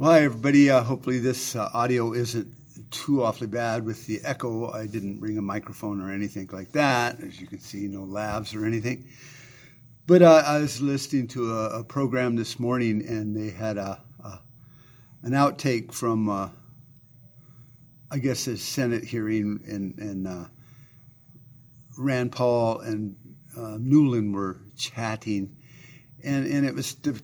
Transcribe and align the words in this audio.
Well, 0.00 0.12
hi, 0.12 0.22
everybody. 0.22 0.70
Uh, 0.70 0.82
hopefully, 0.82 1.18
this 1.18 1.54
uh, 1.54 1.68
audio 1.74 2.14
isn't 2.14 2.90
too 2.90 3.22
awfully 3.22 3.48
bad 3.48 3.84
with 3.84 4.06
the 4.06 4.18
echo. 4.24 4.70
I 4.70 4.86
didn't 4.86 5.20
bring 5.20 5.36
a 5.36 5.42
microphone 5.42 6.00
or 6.00 6.10
anything 6.10 6.48
like 6.52 6.72
that. 6.72 7.20
As 7.20 7.38
you 7.38 7.46
can 7.46 7.60
see, 7.60 7.86
no 7.86 8.04
labs 8.04 8.54
or 8.54 8.64
anything. 8.64 9.06
But 10.06 10.22
uh, 10.22 10.42
I 10.46 10.56
was 10.56 10.80
listening 10.80 11.28
to 11.28 11.52
a, 11.52 11.80
a, 11.80 11.84
program 11.84 12.34
this 12.34 12.58
morning, 12.58 13.04
and 13.06 13.36
they 13.36 13.50
had 13.50 13.76
a, 13.76 14.00
a 14.24 14.40
an 15.22 15.32
outtake 15.32 15.92
from, 15.92 16.30
uh, 16.30 16.48
I 18.10 18.16
guess, 18.20 18.46
a 18.46 18.56
Senate 18.56 19.04
hearing, 19.04 19.60
and, 19.68 19.98
and 19.98 20.26
uh, 20.26 20.44
Rand 21.98 22.32
Paul 22.32 22.80
and 22.80 23.16
uh, 23.54 23.76
Nuland 23.76 24.32
were 24.32 24.62
chatting, 24.78 25.58
and 26.24 26.46
and 26.46 26.64
it 26.64 26.74
was 26.74 26.94
the 26.94 27.20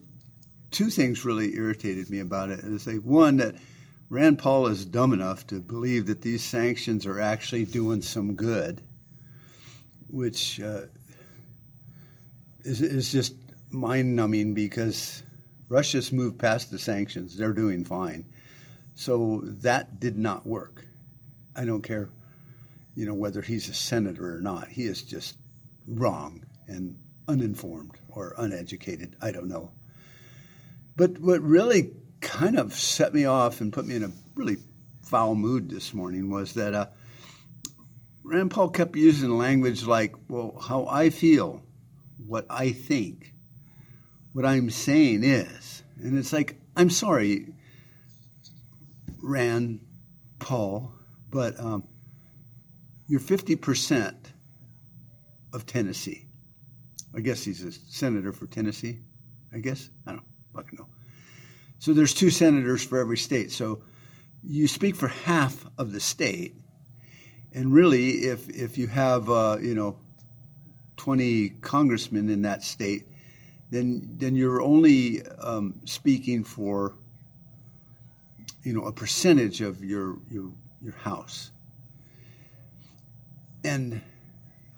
two 0.76 0.90
things 0.90 1.24
really 1.24 1.54
irritated 1.54 2.10
me 2.10 2.20
about 2.20 2.50
it. 2.50 2.60
It's 2.62 2.86
like 2.86 3.00
one 3.00 3.38
that 3.38 3.54
Rand 4.10 4.38
Paul 4.38 4.66
is 4.66 4.84
dumb 4.84 5.14
enough 5.14 5.46
to 5.46 5.58
believe 5.58 6.04
that 6.04 6.20
these 6.20 6.44
sanctions 6.44 7.06
are 7.06 7.18
actually 7.18 7.64
doing 7.64 8.02
some 8.02 8.34
good, 8.34 8.82
which 10.10 10.60
uh, 10.60 10.82
is, 12.62 12.82
is 12.82 13.10
just 13.10 13.34
mind 13.70 14.14
numbing 14.14 14.52
because 14.52 15.22
Russia's 15.70 16.12
moved 16.12 16.38
past 16.38 16.70
the 16.70 16.78
sanctions. 16.78 17.38
They're 17.38 17.54
doing 17.54 17.82
fine. 17.82 18.26
So 18.96 19.40
that 19.44 19.98
did 19.98 20.18
not 20.18 20.46
work. 20.46 20.84
I 21.56 21.64
don't 21.64 21.80
care, 21.80 22.10
you 22.94 23.06
know, 23.06 23.14
whether 23.14 23.40
he's 23.40 23.70
a 23.70 23.74
senator 23.74 24.36
or 24.36 24.42
not. 24.42 24.68
He 24.68 24.84
is 24.84 25.02
just 25.02 25.38
wrong 25.88 26.44
and 26.68 26.98
uninformed 27.28 27.92
or 28.10 28.34
uneducated. 28.36 29.16
I 29.22 29.30
don't 29.30 29.48
know. 29.48 29.70
But 30.96 31.18
what 31.18 31.42
really 31.42 31.92
kind 32.20 32.58
of 32.58 32.74
set 32.74 33.12
me 33.12 33.24
off 33.26 33.60
and 33.60 33.72
put 33.72 33.86
me 33.86 33.96
in 33.96 34.04
a 34.04 34.12
really 34.34 34.56
foul 35.02 35.34
mood 35.34 35.70
this 35.70 35.94
morning 35.94 36.30
was 36.30 36.54
that 36.54 36.74
uh, 36.74 36.86
Rand 38.24 38.50
Paul 38.50 38.70
kept 38.70 38.96
using 38.96 39.30
language 39.30 39.84
like, 39.84 40.14
well, 40.28 40.58
how 40.60 40.86
I 40.86 41.10
feel, 41.10 41.62
what 42.26 42.46
I 42.50 42.72
think, 42.72 43.32
what 44.32 44.44
I'm 44.44 44.70
saying 44.70 45.22
is. 45.22 45.82
And 46.02 46.18
it's 46.18 46.32
like, 46.32 46.58
I'm 46.76 46.90
sorry, 46.90 47.46
Rand 49.22 49.80
Paul, 50.38 50.92
but 51.30 51.58
um, 51.60 51.84
you're 53.06 53.20
50% 53.20 54.14
of 55.52 55.66
Tennessee. 55.66 56.26
I 57.14 57.20
guess 57.20 57.44
he's 57.44 57.62
a 57.62 57.72
senator 57.72 58.32
for 58.32 58.46
Tennessee. 58.46 58.98
I 59.54 59.58
guess. 59.58 59.88
I 60.06 60.12
don't 60.12 60.24
fucking 60.54 60.78
know. 60.78 60.85
So 61.78 61.92
there's 61.92 62.14
two 62.14 62.30
senators 62.30 62.82
for 62.82 62.98
every 62.98 63.18
state. 63.18 63.52
So 63.52 63.82
you 64.42 64.68
speak 64.68 64.96
for 64.96 65.08
half 65.08 65.66
of 65.78 65.92
the 65.92 66.00
state, 66.00 66.54
and 67.52 67.72
really, 67.72 68.10
if 68.10 68.48
if 68.50 68.78
you 68.78 68.86
have 68.86 69.30
uh, 69.30 69.58
you 69.60 69.74
know 69.74 69.96
20 70.96 71.50
congressmen 71.60 72.28
in 72.28 72.42
that 72.42 72.62
state, 72.62 73.06
then 73.70 74.16
then 74.18 74.36
you're 74.36 74.62
only 74.62 75.26
um, 75.26 75.80
speaking 75.84 76.44
for 76.44 76.94
you 78.62 78.72
know 78.72 78.82
a 78.82 78.92
percentage 78.92 79.60
of 79.60 79.84
your 79.84 80.18
your 80.30 80.52
your 80.82 80.94
house. 80.94 81.50
And 83.64 84.00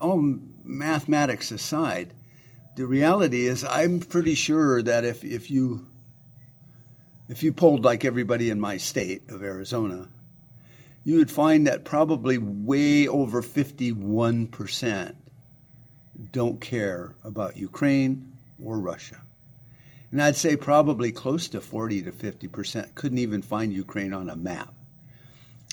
all 0.01 0.39
mathematics 0.65 1.51
aside, 1.51 2.15
the 2.77 2.87
reality 2.87 3.47
is 3.47 3.65
I'm 3.65 4.01
pretty 4.01 4.35
sure 4.35 4.83
that 4.83 5.05
if, 5.05 5.25
if 5.25 5.51
you 5.51 5.88
if 7.29 7.43
you 7.43 7.53
polled 7.53 7.85
like 7.85 8.05
everybody 8.05 8.51
in 8.51 8.59
my 8.59 8.77
state 8.77 9.29
of 9.29 9.43
Arizona, 9.43 10.09
you 11.05 11.17
would 11.17 11.31
find 11.31 11.67
that 11.67 11.85
probably 11.85 12.39
way 12.39 13.07
over 13.07 13.43
51% 13.43 15.15
don't 16.33 16.61
care 16.61 17.15
about 17.25 17.57
Ukraine 17.57 18.33
or 18.63 18.79
Russia. 18.79 19.21
And 20.11 20.23
I'd 20.23 20.37
say 20.37 20.57
probably 20.57 21.13
close 21.13 21.49
to 21.49 21.61
40 21.61 22.03
to 22.03 22.13
50% 22.13 22.95
couldn't 22.95 23.19
even 23.19 23.43
find 23.43 23.73
Ukraine 23.73 24.13
on 24.13 24.31
a 24.31 24.37
map. 24.37 24.73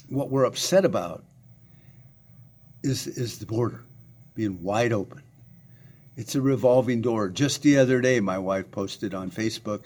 What 0.10 0.30
we're 0.30 0.46
upset 0.46 0.86
about 0.86 1.24
is, 2.84 3.08
is 3.08 3.40
the 3.40 3.46
border 3.46 3.84
being 4.36 4.62
wide 4.62 4.94
open. 4.94 5.24
It's 6.18 6.36
a 6.36 6.42
revolving 6.42 7.02
door. 7.02 7.30
Just 7.30 7.62
the 7.62 7.78
other 7.78 8.02
day, 8.02 8.20
my 8.20 8.38
wife 8.38 8.70
posted 8.72 9.14
on 9.14 9.32
Facebook 9.32 9.86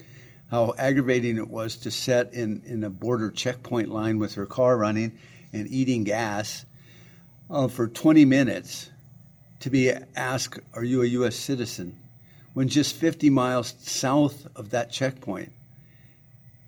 how 0.52 0.74
aggravating 0.78 1.38
it 1.38 1.50
was 1.50 1.78
to 1.78 1.92
set 1.92 2.34
in, 2.34 2.62
in 2.66 2.84
a 2.84 2.90
border 2.90 3.32
checkpoint 3.32 3.90
line 3.90 4.18
with 4.20 4.36
her 4.36 4.46
car 4.46 4.78
running 4.78 5.18
and 5.54 5.68
eating 5.68 6.04
gas 6.04 6.66
uh, 7.50 7.68
for 7.68 7.88
20 7.88 8.26
minutes 8.26 8.90
to 9.60 9.70
be 9.70 9.92
asked, 10.16 10.60
Are 10.74 10.84
you 10.84 11.02
a 11.02 11.06
U.S. 11.06 11.36
citizen? 11.36 12.00
when 12.54 12.68
just 12.68 12.96
50 12.96 13.30
miles 13.30 13.74
south 13.80 14.48
of 14.56 14.72
that 14.72 14.92
checkpoint 14.92 15.52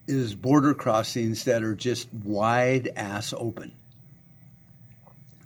is 0.07 0.35
border 0.35 0.73
crossings 0.73 1.45
that 1.45 1.63
are 1.63 1.75
just 1.75 2.07
wide 2.13 2.89
ass 2.95 3.33
open. 3.35 3.71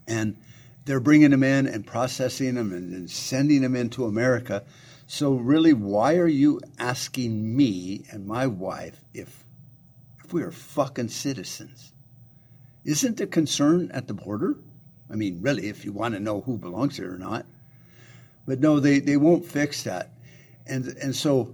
And 0.07 0.38
they're 0.85 1.00
bringing 1.00 1.31
them 1.31 1.44
in 1.44 1.68
and 1.68 1.85
processing 1.85 2.56
them 2.56 2.72
and, 2.74 2.94
and 2.94 3.09
sending 3.09 3.62
them 3.62 3.75
into 3.75 4.06
America. 4.06 4.63
So 5.07 5.35
really, 5.35 5.73
why 5.73 6.16
are 6.16 6.27
you 6.27 6.59
asking 6.79 7.55
me 7.55 8.05
and 8.11 8.25
my 8.25 8.47
wife 8.47 9.03
if 9.13 9.45
if 10.23 10.33
we 10.33 10.41
are 10.41 10.51
fucking 10.51 11.09
citizens? 11.09 11.93
Isn't 12.83 13.17
the 13.17 13.27
concern 13.27 13.91
at 13.94 14.07
the 14.07 14.13
border? 14.13 14.57
I 15.09 15.15
mean, 15.15 15.41
really, 15.41 15.67
if 15.67 15.85
you 15.85 15.91
want 15.91 16.15
to 16.15 16.19
know 16.19 16.41
who 16.41 16.57
belongs 16.57 16.97
here 16.97 17.13
or 17.13 17.17
not. 17.17 17.45
But 18.47 18.59
no, 18.59 18.79
they, 18.79 18.99
they 18.99 19.17
won't 19.17 19.45
fix 19.45 19.83
that. 19.83 20.11
And 20.65 20.88
and 21.01 21.15
so 21.15 21.53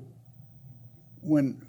when 1.21 1.65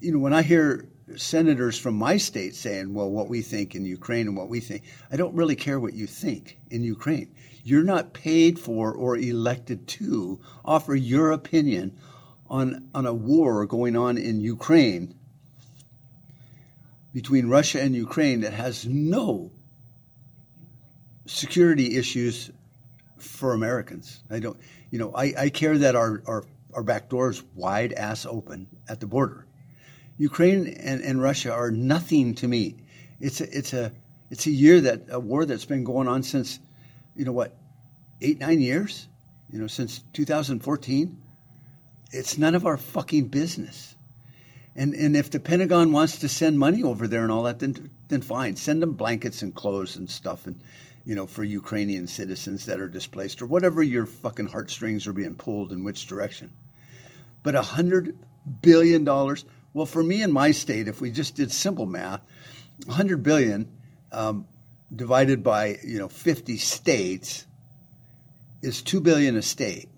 you 0.00 0.12
know 0.12 0.18
when 0.18 0.32
I 0.32 0.42
hear 0.42 0.86
senators 1.16 1.78
from 1.78 1.94
my 1.94 2.16
state 2.16 2.54
saying, 2.54 2.92
well, 2.94 3.10
what 3.10 3.28
we 3.28 3.42
think 3.42 3.74
in 3.74 3.84
Ukraine 3.84 4.28
and 4.28 4.36
what 4.36 4.48
we 4.48 4.60
think. 4.60 4.82
I 5.10 5.16
don't 5.16 5.34
really 5.34 5.56
care 5.56 5.80
what 5.80 5.94
you 5.94 6.06
think 6.06 6.58
in 6.70 6.82
Ukraine. 6.82 7.34
You're 7.62 7.84
not 7.84 8.12
paid 8.12 8.58
for 8.58 8.92
or 8.92 9.16
elected 9.16 9.86
to 9.88 10.40
offer 10.64 10.94
your 10.94 11.32
opinion 11.32 11.96
on, 12.48 12.88
on 12.94 13.06
a 13.06 13.14
war 13.14 13.64
going 13.66 13.96
on 13.96 14.18
in 14.18 14.40
Ukraine 14.40 15.14
between 17.12 17.48
Russia 17.48 17.80
and 17.80 17.94
Ukraine 17.94 18.40
that 18.40 18.52
has 18.52 18.86
no 18.86 19.50
security 21.26 21.96
issues 21.96 22.50
for 23.18 23.54
Americans. 23.54 24.22
I 24.30 24.40
don't, 24.40 24.58
you 24.90 24.98
know, 24.98 25.12
I, 25.14 25.32
I 25.38 25.48
care 25.48 25.78
that 25.78 25.96
our, 25.96 26.22
our, 26.26 26.44
our 26.74 26.82
back 26.82 27.08
door 27.08 27.30
is 27.30 27.42
wide 27.54 27.92
ass 27.92 28.26
open 28.26 28.66
at 28.88 29.00
the 29.00 29.06
border 29.06 29.46
Ukraine 30.16 30.66
and, 30.66 31.02
and 31.02 31.20
Russia 31.20 31.52
are 31.52 31.70
nothing 31.70 32.34
to 32.36 32.48
me. 32.48 32.76
It's 33.20 33.40
a, 33.40 33.56
it's 33.56 33.72
a 33.72 33.92
it's 34.30 34.46
a 34.46 34.50
year 34.50 34.80
that 34.82 35.02
a 35.10 35.20
war 35.20 35.44
that's 35.44 35.64
been 35.64 35.84
going 35.84 36.08
on 36.08 36.22
since, 36.22 36.58
you 37.14 37.24
know 37.24 37.32
what, 37.32 37.56
eight 38.20 38.38
nine 38.38 38.60
years, 38.60 39.08
you 39.52 39.58
know 39.58 39.66
since 39.66 40.02
2014. 40.12 41.20
It's 42.12 42.38
none 42.38 42.54
of 42.54 42.66
our 42.66 42.76
fucking 42.76 43.28
business. 43.28 43.96
And 44.76 44.94
and 44.94 45.16
if 45.16 45.30
the 45.30 45.40
Pentagon 45.40 45.92
wants 45.92 46.18
to 46.20 46.28
send 46.28 46.58
money 46.58 46.82
over 46.82 47.06
there 47.06 47.22
and 47.22 47.32
all 47.32 47.44
that, 47.44 47.58
then 47.58 47.90
then 48.08 48.22
fine, 48.22 48.56
send 48.56 48.82
them 48.82 48.92
blankets 48.92 49.42
and 49.42 49.54
clothes 49.54 49.96
and 49.96 50.08
stuff 50.08 50.46
and 50.46 50.60
you 51.04 51.14
know, 51.14 51.26
for 51.26 51.44
Ukrainian 51.44 52.06
citizens 52.06 52.64
that 52.66 52.80
are 52.80 52.88
displaced 52.88 53.42
or 53.42 53.46
whatever 53.46 53.82
your 53.82 54.06
fucking 54.06 54.46
heartstrings 54.46 55.06
are 55.06 55.12
being 55.12 55.34
pulled 55.34 55.70
in 55.70 55.84
which 55.84 56.06
direction. 56.06 56.50
But 57.42 57.54
a 57.54 57.62
hundred 57.62 58.16
billion 58.62 59.04
dollars 59.04 59.44
well, 59.74 59.86
for 59.86 60.02
me 60.02 60.22
in 60.22 60.32
my 60.32 60.52
state, 60.52 60.88
if 60.88 61.00
we 61.00 61.10
just 61.10 61.34
did 61.34 61.52
simple 61.52 61.84
math, 61.84 62.20
100 62.86 63.22
billion 63.22 63.68
um, 64.12 64.46
divided 64.94 65.42
by 65.42 65.78
you 65.84 65.98
know 65.98 66.08
50 66.08 66.56
states 66.56 67.44
is 68.62 68.80
2 68.82 69.00
billion 69.00 69.36
a 69.36 69.42
state. 69.42 69.88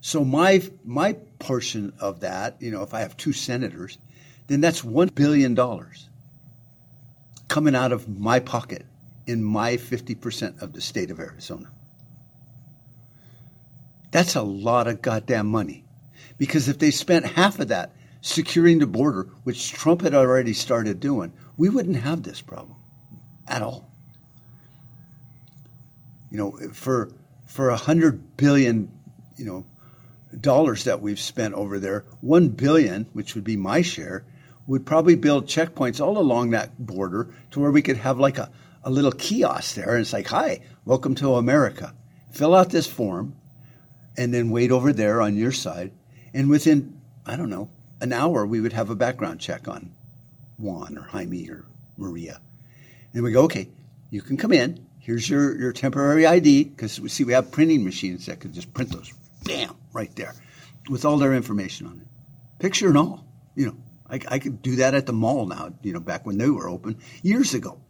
So 0.00 0.24
my 0.24 0.62
my 0.84 1.12
portion 1.38 1.92
of 2.00 2.20
that, 2.20 2.60
you 2.60 2.70
know, 2.70 2.82
if 2.82 2.94
I 2.94 3.00
have 3.00 3.16
two 3.16 3.32
senators, 3.32 3.98
then 4.46 4.60
that's 4.60 4.82
1 4.82 5.08
billion 5.08 5.54
dollars 5.54 6.08
coming 7.48 7.74
out 7.74 7.92
of 7.92 8.08
my 8.08 8.40
pocket 8.40 8.86
in 9.26 9.44
my 9.44 9.76
50% 9.76 10.62
of 10.62 10.72
the 10.72 10.80
state 10.80 11.10
of 11.10 11.20
Arizona. 11.20 11.70
That's 14.12 14.34
a 14.34 14.42
lot 14.42 14.86
of 14.86 15.02
goddamn 15.02 15.46
money. 15.46 15.84
Because 16.38 16.68
if 16.68 16.78
they 16.78 16.90
spent 16.90 17.26
half 17.26 17.58
of 17.58 17.68
that 17.68 17.92
securing 18.20 18.78
the 18.78 18.86
border, 18.86 19.28
which 19.44 19.72
Trump 19.72 20.02
had 20.02 20.14
already 20.14 20.52
started 20.52 21.00
doing, 21.00 21.32
we 21.56 21.68
wouldn't 21.68 21.96
have 21.96 22.22
this 22.22 22.40
problem 22.40 22.76
at 23.48 23.62
all. 23.62 23.90
You 26.30 26.38
know, 26.38 26.50
for 26.72 27.10
for 27.46 27.70
a 27.70 27.76
hundred 27.76 28.36
billion, 28.36 28.90
you 29.36 29.44
know, 29.44 29.66
dollars 30.38 30.84
that 30.84 31.00
we've 31.00 31.18
spent 31.18 31.54
over 31.54 31.78
there, 31.80 32.04
one 32.20 32.48
billion, 32.48 33.06
which 33.12 33.34
would 33.34 33.42
be 33.42 33.56
my 33.56 33.82
share, 33.82 34.24
would 34.66 34.86
probably 34.86 35.16
build 35.16 35.46
checkpoints 35.46 36.00
all 36.00 36.18
along 36.18 36.50
that 36.50 36.78
border 36.78 37.34
to 37.50 37.58
where 37.58 37.72
we 37.72 37.82
could 37.82 37.96
have 37.96 38.20
like 38.20 38.38
a, 38.38 38.50
a 38.84 38.90
little 38.90 39.10
kiosk 39.10 39.74
there. 39.74 39.94
And 39.94 40.00
it's 40.00 40.12
like, 40.12 40.28
hi, 40.28 40.60
welcome 40.84 41.16
to 41.16 41.34
America. 41.34 41.92
Fill 42.30 42.54
out 42.54 42.70
this 42.70 42.86
form 42.86 43.34
and 44.16 44.32
then 44.32 44.50
wait 44.50 44.70
over 44.70 44.92
there 44.92 45.20
on 45.20 45.36
your 45.36 45.50
side. 45.50 45.90
And 46.32 46.48
within, 46.48 47.00
I 47.26 47.34
don't 47.34 47.50
know, 47.50 47.68
an 48.00 48.12
hour, 48.12 48.46
we 48.46 48.60
would 48.60 48.72
have 48.72 48.90
a 48.90 48.94
background 48.94 49.40
check 49.40 49.68
on 49.68 49.92
Juan 50.58 50.96
or 50.96 51.02
Jaime 51.02 51.48
or 51.50 51.64
Maria. 51.96 52.40
And 53.12 53.22
we 53.22 53.32
go, 53.32 53.44
okay, 53.44 53.68
you 54.10 54.22
can 54.22 54.36
come 54.36 54.52
in. 54.52 54.86
Here's 54.98 55.28
your, 55.28 55.58
your 55.58 55.72
temporary 55.72 56.26
ID 56.26 56.64
because 56.64 57.00
we 57.00 57.08
see 57.08 57.24
we 57.24 57.32
have 57.32 57.50
printing 57.50 57.84
machines 57.84 58.26
that 58.26 58.40
could 58.40 58.52
just 58.52 58.72
print 58.72 58.90
those, 58.90 59.12
bam, 59.44 59.74
right 59.92 60.14
there, 60.14 60.34
with 60.88 61.04
all 61.04 61.16
their 61.16 61.34
information 61.34 61.86
on 61.86 62.00
it, 62.00 62.06
picture 62.62 62.88
and 62.88 62.98
all. 62.98 63.26
You 63.54 63.66
know, 63.66 63.76
I, 64.08 64.20
I 64.28 64.38
could 64.38 64.62
do 64.62 64.76
that 64.76 64.94
at 64.94 65.06
the 65.06 65.12
mall 65.12 65.46
now. 65.46 65.72
You 65.82 65.92
know, 65.92 66.00
back 66.00 66.26
when 66.26 66.38
they 66.38 66.48
were 66.48 66.68
open 66.68 66.98
years 67.22 67.54
ago. 67.54 67.80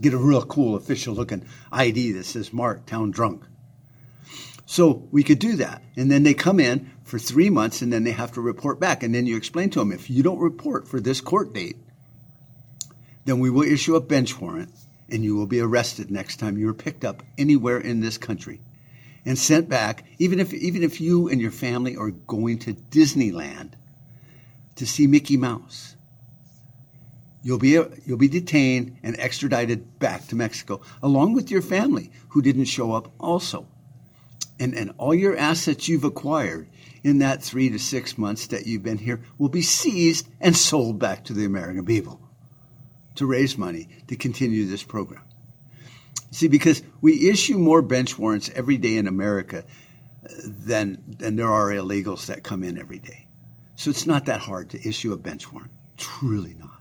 Get 0.00 0.12
a 0.12 0.18
real 0.18 0.44
cool 0.44 0.74
official 0.74 1.14
looking 1.14 1.46
ID 1.70 2.12
that 2.12 2.26
says 2.26 2.52
Mark 2.52 2.84
Town 2.84 3.12
Drunk. 3.12 3.44
So 4.66 5.06
we 5.10 5.22
could 5.22 5.38
do 5.38 5.56
that. 5.56 5.82
And 5.96 6.10
then 6.10 6.22
they 6.22 6.34
come 6.34 6.58
in 6.58 6.90
for 7.02 7.18
three 7.18 7.50
months 7.50 7.82
and 7.82 7.92
then 7.92 8.04
they 8.04 8.12
have 8.12 8.32
to 8.32 8.40
report 8.40 8.80
back. 8.80 9.02
And 9.02 9.14
then 9.14 9.26
you 9.26 9.36
explain 9.36 9.70
to 9.70 9.78
them 9.78 9.92
if 9.92 10.08
you 10.08 10.22
don't 10.22 10.38
report 10.38 10.88
for 10.88 11.00
this 11.00 11.20
court 11.20 11.52
date, 11.52 11.76
then 13.24 13.40
we 13.40 13.50
will 13.50 13.62
issue 13.62 13.96
a 13.96 14.00
bench 14.00 14.40
warrant 14.40 14.70
and 15.10 15.22
you 15.22 15.36
will 15.36 15.46
be 15.46 15.60
arrested 15.60 16.10
next 16.10 16.36
time 16.36 16.56
you 16.56 16.68
are 16.68 16.74
picked 16.74 17.04
up 17.04 17.22
anywhere 17.36 17.78
in 17.78 18.00
this 18.00 18.18
country 18.18 18.60
and 19.26 19.38
sent 19.38 19.68
back, 19.68 20.04
even 20.18 20.40
if, 20.40 20.52
even 20.52 20.82
if 20.82 21.00
you 21.00 21.28
and 21.28 21.40
your 21.40 21.50
family 21.50 21.96
are 21.96 22.10
going 22.10 22.58
to 22.60 22.74
Disneyland 22.74 23.72
to 24.76 24.86
see 24.86 25.06
Mickey 25.06 25.36
Mouse. 25.36 25.96
You'll 27.42 27.58
be, 27.58 27.78
you'll 28.06 28.18
be 28.18 28.28
detained 28.28 28.96
and 29.02 29.18
extradited 29.18 29.98
back 29.98 30.26
to 30.28 30.36
Mexico, 30.36 30.80
along 31.02 31.34
with 31.34 31.50
your 31.50 31.62
family 31.62 32.10
who 32.30 32.42
didn't 32.42 32.64
show 32.64 32.92
up 32.92 33.12
also. 33.20 33.66
And, 34.58 34.74
and 34.74 34.92
all 34.98 35.14
your 35.14 35.36
assets 35.36 35.88
you've 35.88 36.04
acquired 36.04 36.68
in 37.02 37.18
that 37.18 37.42
three 37.42 37.70
to 37.70 37.78
six 37.78 38.16
months 38.16 38.46
that 38.48 38.66
you've 38.66 38.82
been 38.82 38.98
here 38.98 39.20
will 39.38 39.48
be 39.48 39.62
seized 39.62 40.28
and 40.40 40.56
sold 40.56 40.98
back 40.98 41.24
to 41.24 41.32
the 41.32 41.44
American 41.44 41.84
people 41.84 42.20
to 43.16 43.26
raise 43.26 43.58
money 43.58 43.88
to 44.08 44.16
continue 44.16 44.66
this 44.66 44.82
program. 44.82 45.22
See, 46.30 46.48
because 46.48 46.82
we 47.00 47.30
issue 47.30 47.58
more 47.58 47.82
bench 47.82 48.18
warrants 48.18 48.50
every 48.54 48.76
day 48.76 48.96
in 48.96 49.06
America 49.06 49.64
uh, 50.24 50.28
than, 50.44 51.02
than 51.06 51.36
there 51.36 51.50
are 51.50 51.68
illegals 51.68 52.26
that 52.26 52.42
come 52.42 52.64
in 52.64 52.78
every 52.78 52.98
day. 52.98 53.26
So 53.76 53.90
it's 53.90 54.06
not 54.06 54.26
that 54.26 54.40
hard 54.40 54.70
to 54.70 54.88
issue 54.88 55.12
a 55.12 55.16
bench 55.16 55.52
warrant. 55.52 55.70
Really 56.22 56.54
not. 56.54 56.80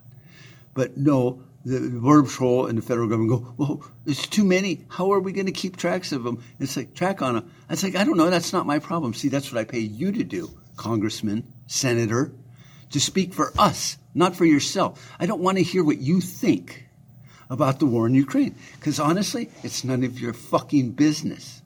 But 0.74 0.98
no, 0.98 1.44
the 1.66 1.80
Border 2.00 2.24
Patrol 2.24 2.66
and 2.66 2.78
the 2.78 2.82
federal 2.82 3.08
government 3.08 3.30
go, 3.30 3.54
well, 3.58 3.84
it's 4.06 4.28
too 4.28 4.44
many. 4.44 4.86
How 4.90 5.14
are 5.14 5.20
we 5.20 5.32
going 5.32 5.46
to 5.46 5.52
keep 5.52 5.78
tracks 5.78 6.12
of 6.12 6.24
them? 6.24 6.44
It's 6.60 6.76
like, 6.76 6.94
track 6.94 7.22
on 7.22 7.36
them. 7.36 7.52
It's 7.70 7.84
like, 7.84 7.96
I 7.96 8.04
don't 8.04 8.18
know. 8.18 8.30
That's 8.30 8.54
not 8.54 8.66
my 8.66 8.80
problem. 8.80 9.14
See, 9.14 9.30
that's 9.30 9.52
what 9.52 9.60
I 9.60 9.64
pay 9.64 9.80
you 9.80 10.12
to 10.12 10.24
do, 10.24 10.50
congressman, 10.76 11.52
senator, 11.68 12.34
to 12.92 13.00
speak 13.00 13.34
for 13.34 13.54
us, 13.58 13.98
not 14.14 14.36
for 14.36 14.46
yourself. 14.46 15.10
I 15.20 15.26
don't 15.26 15.42
want 15.42 15.58
to 15.58 15.64
hear 15.64 15.84
what 15.84 16.00
you 16.00 16.20
think 16.20 16.86
about 17.50 17.80
the 17.80 17.86
war 17.86 18.08
in 18.08 18.14
Ukraine. 18.14 18.56
Because 18.76 19.00
honestly, 19.00 19.50
it's 19.64 19.84
none 19.84 20.04
of 20.04 20.20
your 20.20 20.34
fucking 20.34 20.92
business. 20.92 21.62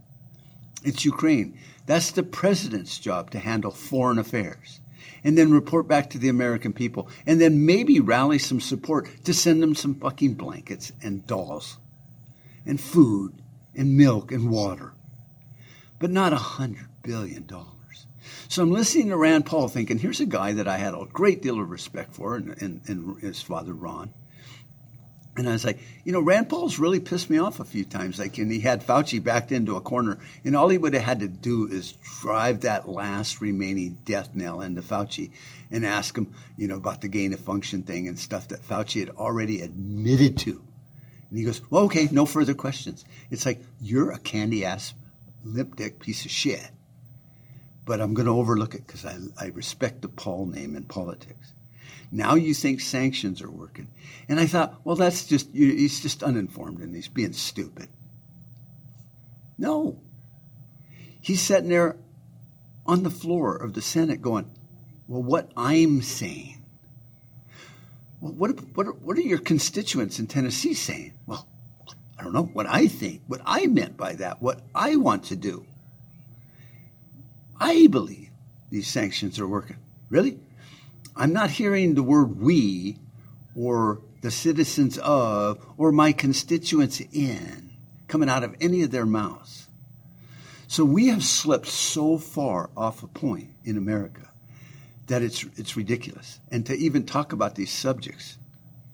It's 0.83 1.05
Ukraine. 1.05 1.57
That's 1.87 2.11
the 2.11 2.23
president's 2.23 2.99
job 2.99 3.31
to 3.31 3.39
handle 3.39 3.71
foreign 3.71 4.19
affairs. 4.19 4.79
And 5.23 5.37
then 5.37 5.51
report 5.51 5.87
back 5.87 6.09
to 6.11 6.17
the 6.17 6.29
American 6.29 6.73
people. 6.73 7.09
And 7.25 7.41
then 7.41 7.65
maybe 7.65 7.99
rally 7.99 8.39
some 8.39 8.61
support 8.61 9.09
to 9.25 9.33
send 9.33 9.61
them 9.61 9.75
some 9.75 9.95
fucking 9.95 10.35
blankets 10.35 10.91
and 11.01 11.25
dolls 11.25 11.77
and 12.65 12.79
food 12.79 13.33
and 13.75 13.97
milk 13.97 14.31
and 14.31 14.49
water. 14.49 14.93
But 15.99 16.11
not 16.11 16.33
a 16.33 16.37
hundred 16.37 16.87
billion 17.01 17.45
dollars. 17.45 18.05
So 18.49 18.61
I'm 18.61 18.71
listening 18.71 19.09
to 19.09 19.17
Rand 19.17 19.45
Paul 19.45 19.67
thinking, 19.67 19.97
here's 19.97 20.19
a 20.19 20.25
guy 20.25 20.53
that 20.53 20.67
I 20.67 20.77
had 20.77 20.93
a 20.93 21.05
great 21.11 21.41
deal 21.41 21.59
of 21.59 21.69
respect 21.69 22.13
for 22.13 22.35
and, 22.35 22.61
and, 22.61 22.81
and 22.87 23.19
his 23.21 23.41
father, 23.41 23.73
Ron. 23.73 24.13
And 25.37 25.47
I 25.47 25.51
was 25.51 25.63
like, 25.63 25.77
you 26.03 26.11
know, 26.11 26.19
Rand 26.19 26.49
Paul's 26.49 26.79
really 26.79 26.99
pissed 26.99 27.29
me 27.29 27.37
off 27.37 27.59
a 27.59 27.65
few 27.65 27.85
times. 27.85 28.17
Like, 28.17 28.39
and 28.39 28.51
he 28.51 28.59
had 28.59 28.85
Fauci 28.85 29.23
backed 29.23 29.51
into 29.51 29.75
a 29.75 29.81
corner, 29.81 30.17
and 30.43 30.55
all 30.55 30.67
he 30.67 30.79
would 30.79 30.95
have 30.95 31.03
had 31.03 31.19
to 31.19 31.27
do 31.27 31.67
is 31.67 31.91
drive 32.21 32.61
that 32.61 32.89
last 32.89 33.39
remaining 33.39 33.99
death 34.03 34.33
nail 34.33 34.61
into 34.61 34.81
Fauci 34.81 35.29
and 35.69 35.85
ask 35.85 36.17
him, 36.17 36.33
you 36.57 36.67
know, 36.67 36.77
about 36.77 37.01
the 37.01 37.07
gain 37.07 37.33
of 37.33 37.39
function 37.39 37.83
thing 37.83 38.07
and 38.07 38.17
stuff 38.17 38.47
that 38.47 38.63
Fauci 38.63 38.99
had 38.99 39.11
already 39.11 39.61
admitted 39.61 40.39
to. 40.39 40.63
And 41.29 41.37
he 41.37 41.45
goes, 41.45 41.61
well, 41.69 41.83
okay, 41.83 42.07
no 42.11 42.25
further 42.25 42.55
questions. 42.55 43.05
It's 43.29 43.45
like, 43.45 43.61
you're 43.79 44.11
a 44.11 44.19
candy 44.19 44.65
ass 44.65 44.95
lip 45.43 45.75
dick 45.75 45.99
piece 45.99 46.25
of 46.25 46.31
shit. 46.31 46.71
But 47.85 48.01
I'm 48.01 48.15
going 48.15 48.25
to 48.25 48.35
overlook 48.35 48.73
it 48.73 48.87
because 48.87 49.05
I, 49.05 49.17
I 49.39 49.47
respect 49.49 50.01
the 50.01 50.09
Paul 50.09 50.47
name 50.47 50.75
in 50.75 50.83
politics. 50.85 51.53
Now 52.11 52.35
you 52.35 52.53
think 52.53 52.79
sanctions 52.79 53.41
are 53.41 53.51
working. 53.51 53.89
And 54.29 54.39
I 54.39 54.45
thought, 54.45 54.79
well, 54.83 54.95
that's 54.95 55.25
just, 55.25 55.49
he's 55.53 55.99
just 55.99 56.23
uninformed 56.23 56.79
and 56.79 56.95
he's 56.95 57.07
being 57.07 57.33
stupid. 57.33 57.89
No. 59.57 59.99
He's 61.19 61.41
sitting 61.41 61.69
there 61.69 61.97
on 62.85 63.03
the 63.03 63.09
floor 63.09 63.55
of 63.55 63.73
the 63.73 63.81
Senate 63.81 64.21
going, 64.21 64.49
well, 65.07 65.23
what 65.23 65.51
I'm 65.57 66.01
saying. 66.01 66.63
Well, 68.21 68.33
what, 68.33 68.51
what, 68.75 69.01
what 69.01 69.17
are 69.17 69.21
your 69.21 69.39
constituents 69.39 70.19
in 70.19 70.27
Tennessee 70.27 70.73
saying? 70.73 71.13
Well, 71.25 71.47
I 72.17 72.23
don't 72.23 72.33
know 72.33 72.43
what 72.45 72.67
I 72.67 72.87
think, 72.87 73.21
what 73.27 73.41
I 73.45 73.67
meant 73.67 73.97
by 73.97 74.13
that, 74.13 74.41
what 74.41 74.61
I 74.73 74.95
want 74.95 75.25
to 75.25 75.35
do. 75.35 75.65
I 77.59 77.87
believe 77.87 78.29
these 78.69 78.87
sanctions 78.87 79.39
are 79.39 79.47
working. 79.47 79.77
Really? 80.09 80.39
I'm 81.19 81.33
not 81.33 81.49
hearing 81.49 81.95
the 81.95 82.03
word 82.03 82.39
we 82.39 82.99
or 83.55 84.01
the 84.21 84.29
citizens 84.29 84.99
of 84.99 85.65
or 85.75 85.91
my 85.91 86.11
constituents 86.11 87.01
in 87.11 87.71
coming 88.07 88.29
out 88.29 88.43
of 88.43 88.55
any 88.61 88.83
of 88.83 88.91
their 88.91 89.05
mouths. 89.05 89.67
So 90.67 90.85
we 90.85 91.07
have 91.07 91.23
slipped 91.23 91.67
so 91.67 92.19
far 92.19 92.69
off 92.77 93.01
a 93.01 93.07
point 93.07 93.49
in 93.65 93.77
America 93.77 94.29
that 95.07 95.23
it's 95.23 95.43
it's 95.55 95.75
ridiculous. 95.75 96.39
And 96.51 96.65
to 96.67 96.75
even 96.75 97.03
talk 97.05 97.33
about 97.33 97.55
these 97.55 97.71
subjects 97.71 98.37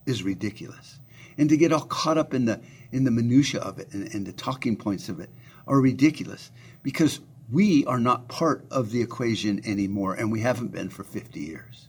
is 0.06 0.24
ridiculous. 0.24 1.00
And 1.38 1.50
to 1.50 1.58
get 1.58 1.74
all 1.74 1.82
caught 1.82 2.18
up 2.18 2.34
in 2.34 2.46
the 2.46 2.62
in 2.94 3.04
the 3.04 3.12
minutia 3.12 3.60
of 3.60 3.80
it 3.80 3.92
and, 3.92 4.14
and 4.14 4.26
the 4.26 4.32
talking 4.34 4.78
points 4.78 5.10
of 5.10 5.20
it 5.20 5.30
are 5.68 5.82
ridiculous 5.82 6.52
because 6.84 7.20
we 7.52 7.86
are 7.86 8.00
not 8.00 8.30
part 8.30 8.66
of 8.72 8.92
the 8.92 9.02
equation 9.02 9.62
anymore 9.66 10.14
and 10.14 10.32
we 10.32 10.40
haven't 10.40 10.72
been 10.72 10.90
for 10.90 11.04
50 11.04 11.40
years 11.40 11.88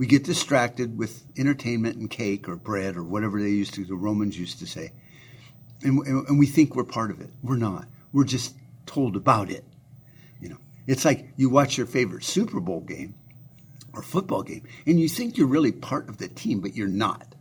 we 0.00 0.06
get 0.06 0.24
distracted 0.24 0.96
with 0.96 1.22
entertainment 1.36 1.98
and 1.98 2.10
cake 2.10 2.48
or 2.48 2.56
bread 2.56 2.96
or 2.96 3.04
whatever 3.04 3.38
they 3.38 3.50
used 3.50 3.74
to, 3.74 3.84
the 3.84 3.94
Romans 3.94 4.38
used 4.38 4.58
to 4.60 4.66
say. 4.66 4.92
And, 5.82 5.98
and, 6.06 6.38
we 6.38 6.46
think 6.46 6.74
we're 6.74 6.84
part 6.84 7.10
of 7.10 7.20
it. 7.20 7.28
We're 7.42 7.58
not. 7.58 7.86
We're 8.10 8.24
just 8.24 8.54
told 8.86 9.14
about 9.14 9.50
it. 9.50 9.62
You 10.40 10.48
know, 10.48 10.56
it's 10.86 11.04
like 11.04 11.28
you 11.36 11.50
watch 11.50 11.76
your 11.76 11.86
favorite 11.86 12.24
Super 12.24 12.60
Bowl 12.60 12.80
game 12.80 13.14
or 13.92 14.00
football 14.00 14.42
game 14.42 14.66
and 14.86 14.98
you 14.98 15.06
think 15.06 15.36
you're 15.36 15.46
really 15.46 15.70
part 15.70 16.08
of 16.08 16.16
the 16.16 16.28
team, 16.28 16.60
but 16.60 16.74
you're 16.74 16.88
not. 16.88 17.34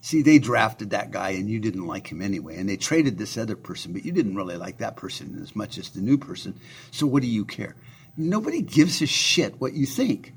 See, 0.00 0.22
they 0.22 0.38
drafted 0.38 0.90
that 0.90 1.10
guy 1.10 1.30
and 1.30 1.50
you 1.50 1.60
didn't 1.60 1.86
like 1.86 2.10
him 2.10 2.22
anyway. 2.22 2.56
And 2.56 2.66
they 2.66 2.78
traded 2.78 3.18
this 3.18 3.36
other 3.36 3.56
person, 3.56 3.92
but 3.92 4.06
you 4.06 4.12
didn't 4.12 4.36
really 4.36 4.56
like 4.56 4.78
that 4.78 4.96
person 4.96 5.38
as 5.42 5.54
much 5.54 5.76
as 5.76 5.90
the 5.90 6.00
new 6.00 6.16
person. 6.16 6.58
So 6.92 7.06
what 7.06 7.20
do 7.20 7.28
you 7.28 7.44
care? 7.44 7.76
Nobody 8.16 8.62
gives 8.62 9.02
a 9.02 9.06
shit 9.06 9.60
what 9.60 9.74
you 9.74 9.84
think 9.84 10.32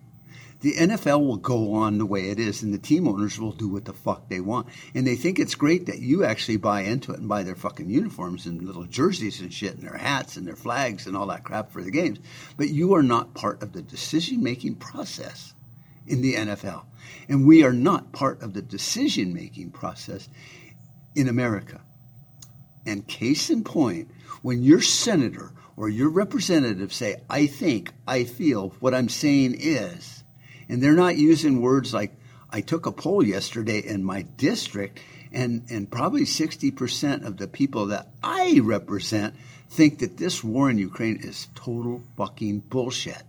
the 0.62 0.74
NFL 0.74 1.26
will 1.26 1.38
go 1.38 1.74
on 1.74 1.98
the 1.98 2.06
way 2.06 2.30
it 2.30 2.40
is, 2.40 2.64
and 2.64 2.74
the 2.74 2.80
team 2.80 3.08
owners 3.08 3.40
will 3.40 3.54
do 3.54 3.70
what 3.70 3.86
the 3.86 3.94
fuck 3.94 4.28
they 4.28 4.42
want. 4.42 4.68
And 4.94 5.08
they 5.08 5.16
think 5.16 5.40
it's 5.40 5.56
great 5.56 5.86
that 5.86 6.00
you 6.00 6.26
actually 6.26 6.58
buy 6.58 6.82
into 6.82 7.14
it 7.14 7.20
and 7.20 7.30
buy 7.30 7.44
their 7.44 7.56
fucking 7.56 7.90
uniforms 7.90 8.46
and 8.46 8.62
little 8.62 8.84
jerseys 8.84 9.40
and 9.40 9.54
shit 9.54 9.76
and 9.76 9.84
their 9.84 9.98
hats 9.98 10.36
and 10.36 10.46
their 10.46 10.58
flags 10.58 11.08
and 11.08 11.16
all 11.16 11.28
that 11.28 11.46
crap 11.46 11.72
for 11.72 11.82
the 11.82 11.92
games. 11.92 12.20
But 12.58 12.70
you 12.70 12.94
are 12.96 13.04
not 13.04 13.34
part 13.34 13.64
of 13.64 13.72
the 13.72 13.82
decision 13.82 14.44
making 14.44 14.76
process 14.76 15.54
in 16.08 16.22
the 16.22 16.36
NFL. 16.36 16.84
And 17.30 17.46
we 17.46 17.64
are 17.64 17.74
not 17.74 18.12
part 18.12 18.42
of 18.42 18.54
the 18.54 18.62
decision 18.62 19.34
making 19.34 19.72
process 19.72 20.28
in 21.16 21.30
America. 21.30 21.82
And 22.86 23.08
case 23.08 23.50
in 23.50 23.64
point, 23.64 24.10
when 24.42 24.64
your 24.64 24.82
senator 24.82 25.52
or 25.78 25.88
your 25.88 26.10
representative 26.10 26.92
say, 26.92 27.22
I 27.30 27.48
think, 27.48 27.92
I 28.06 28.26
feel, 28.26 28.70
what 28.80 28.94
I'm 28.94 29.08
saying 29.08 29.56
is, 29.60 30.19
and 30.70 30.82
they're 30.82 30.94
not 30.94 31.18
using 31.18 31.62
words 31.62 31.94
like, 31.94 32.16
I 32.52 32.62
took 32.62 32.86
a 32.86 32.92
poll 32.92 33.24
yesterday 33.24 33.80
in 33.80 34.04
my 34.04 34.22
district, 34.22 35.00
and, 35.32 35.66
and 35.70 35.92
probably 35.92 36.22
60% 36.22 37.26
of 37.26 37.38
the 37.38 37.48
people 37.48 37.88
that 37.88 38.08
I 38.24 38.60
represent 38.64 39.36
think 39.70 40.00
that 40.00 40.18
this 40.18 40.44
war 40.44 40.70
in 40.70 40.78
Ukraine 40.78 41.18
is 41.18 41.48
total 41.56 42.02
fucking 42.18 42.60
bullshit. 42.62 43.24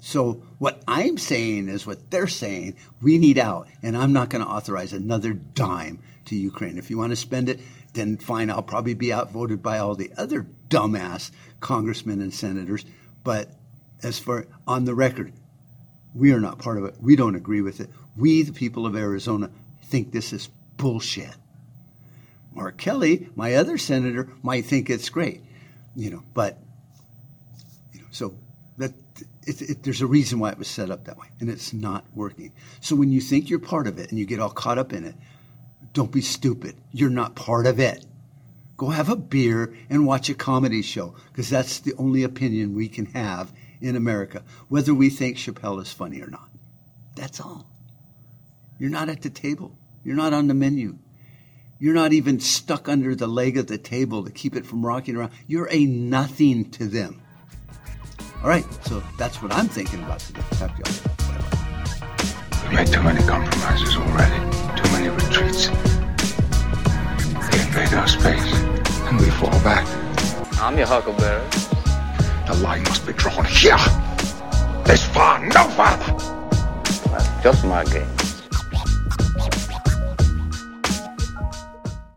So 0.00 0.42
what 0.58 0.82
I'm 0.86 1.18
saying 1.18 1.68
is 1.68 1.86
what 1.86 2.10
they're 2.10 2.28
saying. 2.28 2.76
We 3.02 3.18
need 3.18 3.38
out, 3.38 3.66
and 3.82 3.96
I'm 3.96 4.12
not 4.12 4.30
going 4.30 4.44
to 4.44 4.50
authorize 4.50 4.92
another 4.92 5.32
dime 5.32 6.00
to 6.26 6.36
Ukraine. 6.36 6.78
If 6.78 6.90
you 6.90 6.98
want 6.98 7.10
to 7.10 7.16
spend 7.16 7.48
it, 7.48 7.60
then 7.94 8.16
fine. 8.18 8.50
I'll 8.50 8.62
probably 8.62 8.94
be 8.94 9.12
outvoted 9.12 9.62
by 9.62 9.78
all 9.78 9.96
the 9.96 10.12
other 10.16 10.46
dumbass 10.68 11.30
congressmen 11.60 12.20
and 12.20 12.32
senators. 12.32 12.84
But 13.24 13.50
as 14.02 14.18
far 14.18 14.46
on 14.66 14.84
the 14.84 14.94
record, 14.94 15.32
we 16.16 16.32
are 16.32 16.40
not 16.40 16.58
part 16.58 16.78
of 16.78 16.84
it. 16.84 16.94
We 17.00 17.14
don't 17.14 17.34
agree 17.34 17.60
with 17.60 17.80
it. 17.80 17.90
We, 18.16 18.42
the 18.42 18.52
people 18.52 18.86
of 18.86 18.96
Arizona, 18.96 19.50
think 19.84 20.12
this 20.12 20.32
is 20.32 20.48
bullshit. 20.76 21.34
Mark 22.54 22.78
Kelly, 22.78 23.28
my 23.36 23.54
other 23.54 23.76
senator, 23.76 24.30
might 24.42 24.64
think 24.64 24.88
it's 24.88 25.10
great, 25.10 25.42
you 25.94 26.10
know, 26.10 26.22
but 26.32 26.58
you 27.92 28.00
know, 28.00 28.06
so 28.10 28.34
that 28.78 28.92
it, 29.46 29.62
it, 29.62 29.82
there's 29.82 30.00
a 30.00 30.06
reason 30.06 30.38
why 30.38 30.50
it 30.50 30.58
was 30.58 30.68
set 30.68 30.90
up 30.90 31.04
that 31.04 31.18
way, 31.18 31.26
and 31.38 31.50
it's 31.50 31.74
not 31.74 32.04
working. 32.14 32.52
So 32.80 32.96
when 32.96 33.12
you 33.12 33.20
think 33.20 33.50
you're 33.50 33.58
part 33.58 33.86
of 33.86 33.98
it 33.98 34.10
and 34.10 34.18
you 34.18 34.24
get 34.24 34.40
all 34.40 34.50
caught 34.50 34.78
up 34.78 34.94
in 34.94 35.04
it, 35.04 35.14
don't 35.92 36.10
be 36.10 36.22
stupid. 36.22 36.76
You're 36.92 37.10
not 37.10 37.34
part 37.34 37.66
of 37.66 37.78
it. 37.78 38.04
Go 38.78 38.88
have 38.88 39.10
a 39.10 39.16
beer 39.16 39.74
and 39.90 40.06
watch 40.06 40.30
a 40.30 40.34
comedy 40.34 40.82
show 40.82 41.14
because 41.30 41.50
that's 41.50 41.80
the 41.80 41.94
only 41.98 42.22
opinion 42.22 42.74
we 42.74 42.88
can 42.88 43.06
have 43.06 43.52
in 43.80 43.96
America, 43.96 44.42
whether 44.68 44.94
we 44.94 45.10
think 45.10 45.36
Chappelle 45.36 45.80
is 45.80 45.92
funny 45.92 46.20
or 46.20 46.28
not. 46.28 46.48
That's 47.14 47.40
all. 47.40 47.70
You're 48.78 48.90
not 48.90 49.08
at 49.08 49.22
the 49.22 49.30
table. 49.30 49.76
You're 50.04 50.16
not 50.16 50.32
on 50.32 50.48
the 50.48 50.54
menu. 50.54 50.98
You're 51.78 51.94
not 51.94 52.12
even 52.12 52.40
stuck 52.40 52.88
under 52.88 53.14
the 53.14 53.26
leg 53.26 53.58
of 53.58 53.66
the 53.66 53.78
table 53.78 54.24
to 54.24 54.30
keep 54.30 54.56
it 54.56 54.64
from 54.64 54.84
rocking 54.84 55.16
around. 55.16 55.32
You're 55.46 55.68
a 55.70 55.84
nothing 55.84 56.70
to 56.72 56.86
them. 56.86 57.22
All 58.42 58.48
right, 58.48 58.64
so 58.84 59.02
that's 59.18 59.42
what 59.42 59.52
I'm 59.52 59.68
thinking 59.68 60.02
about 60.02 60.20
today. 60.20 60.42
Talk 60.52 60.76
to 60.76 60.82
y'all. 60.90 61.16
We 62.68 62.76
made 62.76 62.88
too 62.88 63.02
many 63.02 63.20
compromises 63.26 63.96
already, 63.96 64.38
too 64.80 64.90
many 64.92 65.08
retreats. 65.08 65.68
They 67.50 67.60
invade 67.60 67.94
our 67.94 68.08
space, 68.08 68.52
and 69.08 69.18
we 69.18 69.30
fall 69.30 69.50
back. 69.62 69.86
I'm 70.60 70.76
your 70.78 70.86
huckleberry. 70.86 71.44
The 72.46 72.54
line 72.54 72.84
must 72.84 73.04
be 73.04 73.12
drawn 73.12 73.44
here. 73.44 73.76
This 74.84 75.04
far, 75.04 75.44
no 75.44 75.64
farther. 75.70 76.12
That's 77.10 77.42
just 77.42 77.64
my 77.64 77.84
game. 77.84 78.15